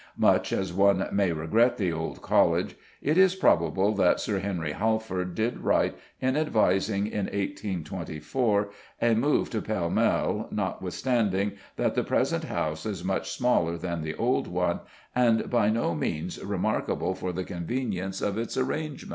Much 0.17 0.51
as 0.51 0.73
one 0.73 1.07
may 1.11 1.31
regret 1.31 1.77
the 1.77 1.93
old 1.93 2.23
College, 2.23 2.75
it 3.03 3.19
is 3.19 3.35
probable 3.35 3.93
that 3.93 4.19
Sir 4.19 4.39
Henry 4.39 4.71
Halford 4.71 5.35
did 5.35 5.59
right 5.59 5.93
in 6.19 6.35
advising 6.35 7.05
in 7.05 7.25
1824 7.25 8.71
a 8.99 9.13
move 9.13 9.51
to 9.51 9.61
Pall 9.61 9.91
Mall, 9.91 10.47
notwithstanding 10.49 11.51
that 11.75 11.93
the 11.93 12.03
present 12.03 12.45
house 12.45 12.87
is 12.87 13.03
much 13.03 13.29
smaller 13.29 13.77
than 13.77 14.01
the 14.01 14.15
old 14.15 14.47
one, 14.47 14.79
and 15.13 15.51
by 15.51 15.69
no 15.69 15.93
means 15.93 16.43
remarkable 16.43 17.13
for 17.13 17.31
the 17.31 17.43
convenience 17.43 18.23
of 18.23 18.39
its 18.39 18.57
arrangement. 18.57 19.09